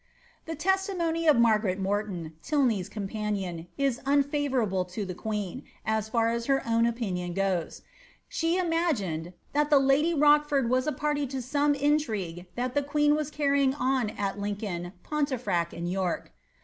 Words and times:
The 0.47 0.55
testimony 0.55 1.27
of 1.27 1.35
Margaret 1.37 1.77
Morton' 1.77 2.33
(Tylney's 2.41 2.89
companion) 2.89 3.67
is 3.77 3.99
unfa 3.99 4.49
vourable 4.49 4.91
to 4.93 5.05
the 5.05 5.13
queen, 5.13 5.61
as 5.85 6.09
far 6.09 6.29
as 6.29 6.47
her 6.47 6.65
own 6.67 6.87
opinion 6.87 7.35
goes; 7.35 7.83
she 8.27 8.57
imagined 8.57 9.25
^ 9.25 9.33
that 9.53 9.69
the 9.69 9.77
lady 9.77 10.15
Rochford 10.15 10.71
was 10.71 10.87
a 10.87 10.91
party 10.91 11.27
to 11.27 11.39
some 11.39 11.75
intrigue 11.75 12.47
that 12.55 12.73
the 12.73 12.81
queen 12.81 13.13
was 13.13 13.29
carrying 13.29 13.75
on 13.75 14.09
at 14.17 14.39
Lincoln, 14.39 14.93
Pontefract, 15.03 15.71
and 15.71 15.87
York." 15.91 16.31